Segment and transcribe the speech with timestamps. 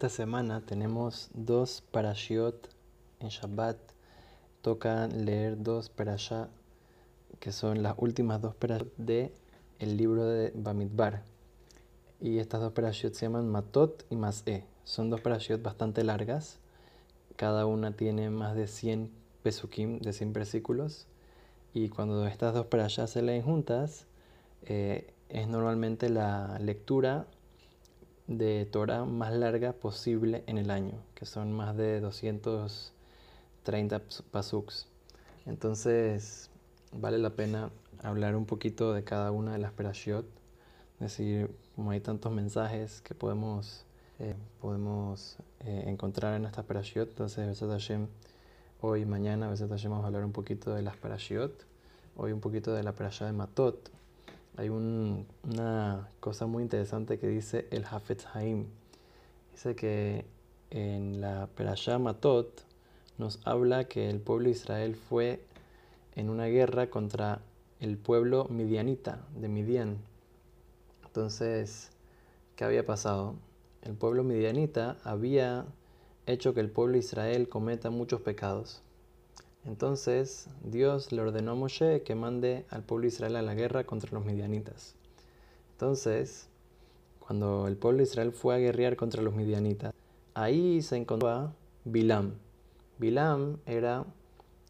[0.00, 2.70] Esta semana tenemos dos parashiot
[3.18, 3.76] en Shabbat.
[4.62, 6.48] Toca leer dos parashá,
[7.38, 9.30] que son las últimas dos parashiot de
[9.78, 11.22] el libro de Bamidbar.
[12.18, 14.64] Y estas dos parashiot se llaman Matot y Mas'e.
[14.84, 16.60] Son dos parashiot bastante largas.
[17.36, 19.10] Cada una tiene más de 100
[19.42, 21.08] pesukim, de 100 versículos.
[21.74, 24.06] Y cuando estas dos parashas se leen juntas,
[24.62, 27.26] eh, es normalmente la lectura
[28.30, 34.86] de Torah más larga posible en el año, que son más de 230 pasuks.
[35.46, 36.48] Entonces,
[36.92, 37.70] vale la pena
[38.00, 40.24] hablar un poquito de cada una de las perashiot,
[41.00, 43.84] decir, como hay tantos mensajes que podemos,
[44.20, 48.06] eh, podemos eh, encontrar en estas perashiot, entonces, Besat Hashem,
[48.80, 51.64] hoy, mañana, Besat Hashem, vamos a hablar un poquito de las perashiot,
[52.16, 53.90] hoy un poquito de la perashá de Matot,
[54.56, 58.66] hay una cosa muy interesante que dice el Hafetz Haim.
[59.52, 60.24] Dice que
[60.70, 62.62] en la Perashá Matot
[63.18, 65.40] nos habla que el pueblo de Israel fue
[66.14, 67.40] en una guerra contra
[67.80, 69.98] el pueblo midianita de Midian.
[71.06, 71.90] Entonces,
[72.56, 73.34] ¿qué había pasado?
[73.82, 75.64] El pueblo midianita había
[76.26, 78.82] hecho que el pueblo de Israel cometa muchos pecados.
[79.66, 83.84] Entonces Dios le ordenó a Moshe que mande al pueblo de Israel a la guerra
[83.84, 84.94] contra los midianitas.
[85.72, 86.48] Entonces,
[87.18, 89.94] cuando el pueblo de Israel fue a guerrear contra los midianitas,
[90.34, 91.52] ahí se encontró a
[91.84, 92.34] Bilam.
[92.98, 94.04] Bilam era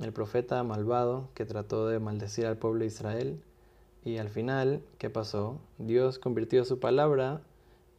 [0.00, 3.40] el profeta malvado que trató de maldecir al pueblo de Israel
[4.04, 5.58] y al final, ¿qué pasó?
[5.78, 7.40] Dios convirtió su palabra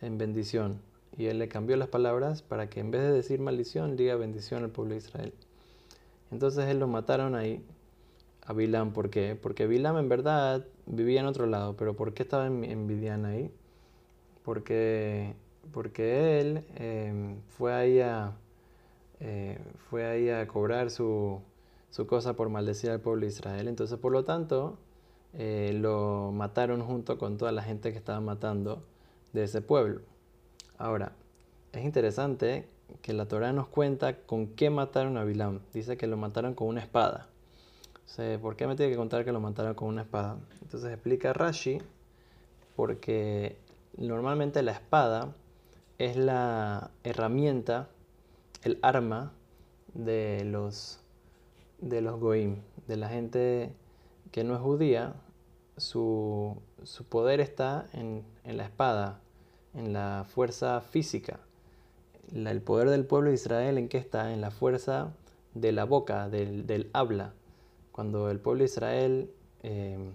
[0.02, 0.81] en bendición
[1.17, 4.63] y él le cambió las palabras para que en vez de decir maldición diga bendición
[4.63, 5.33] al pueblo de Israel.
[6.31, 7.64] Entonces él lo mataron ahí,
[8.45, 8.94] a Bilam.
[8.94, 9.38] ¿Por qué?
[9.42, 13.52] Porque Bilam en verdad vivía en otro lado, pero ¿por qué estaba en, ahí?
[14.44, 15.36] Porque,
[15.73, 18.33] porque él em, fue, ahí a,
[19.20, 21.42] eh, fue ahí a cobrar su,
[21.89, 23.67] su, cosa por maldecir al pueblo de Israel.
[23.67, 24.77] Entonces, por lo tanto,
[25.33, 28.83] eh, lo mataron junto con toda la gente que estaba matando
[29.33, 30.02] de ese pueblo.
[30.77, 31.14] Ahora,
[31.73, 32.67] es interesante
[33.02, 35.61] que la Torah nos cuenta con qué mataron a Bilam.
[35.73, 37.27] Dice que lo mataron con una espada.
[38.42, 40.37] ¿Por qué me tiene que contar que lo mataron con una espada?
[40.61, 41.80] Entonces explica Rashi,
[42.76, 43.58] porque
[43.97, 45.33] normalmente la espada
[45.99, 47.89] es la herramienta,
[48.64, 49.33] el arma
[49.93, 50.99] de los,
[51.80, 53.73] de los goim, de la gente
[54.31, 55.14] que no es judía,
[55.76, 56.59] su,
[57.09, 59.20] poder está en, en la espada,
[59.76, 61.39] en la fuerza física
[62.33, 64.33] el poder del pueblo de Israel en qué está?
[64.33, 65.14] En la fuerza
[65.54, 67.33] de la boca, del, habla.
[67.92, 69.32] Cuando el pueblo de Israel
[69.64, 70.11] em,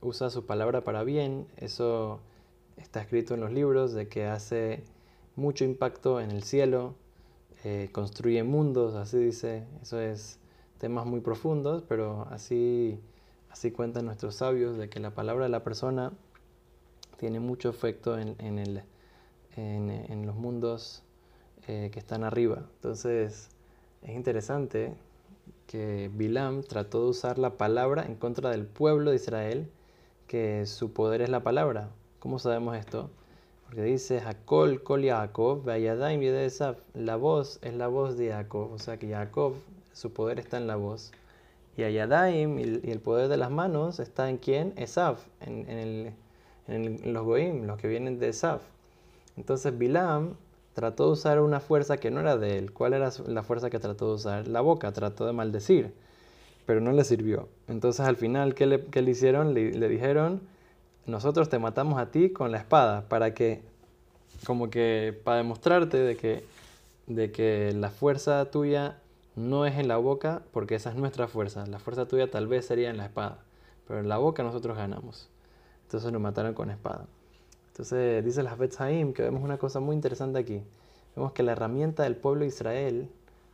[0.00, 2.20] usa su palabra para bien, eso
[2.76, 4.82] está escrito en los libros de que hace
[5.36, 6.94] mucho impacto en el cielo,
[7.64, 10.38] eh, construye mundos, así dice, eso es
[10.78, 12.98] temas muy profundos, pero así,
[13.50, 16.12] así cuentan nuestros sabios de que la palabra de la persona
[17.18, 18.82] tiene mucho efecto en, el,
[19.56, 21.04] en los mundos
[21.68, 22.64] eh, que están arriba.
[22.76, 23.48] Entonces
[24.02, 24.94] es interesante
[25.66, 29.70] que Bilam trató de usar la palabra en contra del pueblo de Israel,
[30.26, 31.90] que su poder es la palabra.
[32.18, 33.10] ¿Cómo sabemos esto?
[33.64, 35.64] Porque dice Hakol Kol Yaakov,
[36.94, 39.54] La voz es la voz de Jacob, o sea que Jacob,
[39.92, 41.12] su poder está en la voz.
[41.76, 44.74] Y Ayadaim, y el poder de las manos, está en quién?
[44.76, 46.14] Esav, en, en,
[46.66, 48.60] en los Goim, los que vienen de Esav.
[49.36, 50.34] Entonces Bilam
[50.74, 52.72] trató de usar una fuerza que no era de él.
[52.72, 54.48] ¿Cuál era la fuerza que trató de usar?
[54.48, 55.92] La boca, trató de maldecir,
[56.66, 57.48] pero no le sirvió.
[57.68, 59.54] Entonces al final, ¿qué le, hicieron?
[59.54, 60.40] Le, dijeron,
[61.06, 63.62] nosotros te matamos a ti con la espada, para que,
[64.46, 66.44] como que, para demostrarte de que,
[67.06, 68.98] de que la fuerza tuya
[69.36, 71.66] no es en la boca, porque esa es nuestra fuerza.
[71.66, 73.38] La fuerza tuya tal vez sería en la espada,
[73.86, 75.28] pero en la boca nosotros ganamos.
[75.84, 77.06] Entonces nos mataron con espada.
[77.72, 80.62] Entonces dice la Haim que vemos una cosa muy interesante aquí.
[81.16, 83.08] Vemos que la herramienta del pueblo de Israel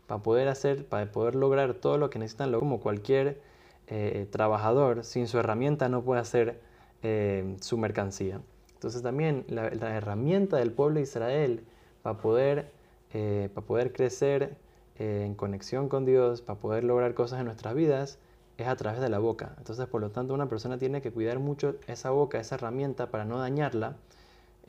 [0.09, 3.41] para poder hacer, para poder lograr todo lo que necesitan, como cualquier
[3.87, 6.59] eh, trabajador, sin su herramienta no puede hacer
[7.05, 8.41] eh, su mercancía.
[8.75, 11.65] Entonces también la, herramienta del pueblo de Israel
[12.03, 12.73] para poder,
[13.13, 14.57] eh, para poder crecer
[14.99, 18.19] en conexión con Dios, para poder lograr cosas en nuestras vidas,
[18.59, 19.55] es a través de la boca.
[19.59, 23.25] Entonces, por lo tanto, una persona tiene que cuidar mucho esa boca, esa herramienta, para
[23.25, 23.97] no dañarla,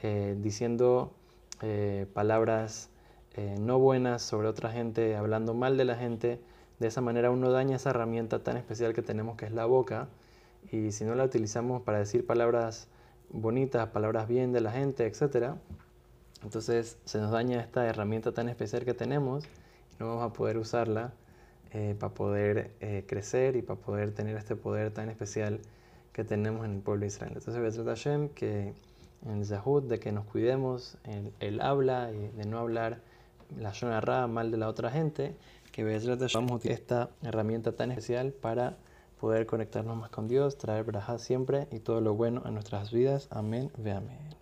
[0.02, 1.12] eh, diciendo
[1.62, 2.90] eh, palabras
[3.36, 6.40] eh, no buenas sobre otra gente, hablando mal de la gente.
[6.80, 10.08] De esa manera uno daña esa herramienta tan especial que tenemos que es la boca.
[10.72, 12.88] Y si no la utilizamos para decir palabras
[13.32, 15.54] bonitas, palabras bien de la gente, etc.,
[16.44, 20.58] Entonces se nos daña esta herramienta tan especial que tenemos y no vamos a poder
[20.58, 21.14] usarla
[21.72, 25.60] eh, para poder eh, crecer y para poder tener este poder tan especial
[26.14, 27.34] que tenemos en el pueblo de Israel.
[27.36, 28.74] Entonces, Bezrat Hashem, que
[29.26, 33.02] en el Zahut, de que nos cuidemos, el, el habla y de no hablar
[33.58, 35.36] la Shonara mal de la otra gente,
[35.72, 38.78] que Bezrat Hashem vamos a utilizar esta herramienta tan especial para
[39.20, 43.28] poder conectarnos más con Dios, traer brajas siempre y todo lo bueno a nuestras vidas.
[43.32, 44.39] Amén, ve amén.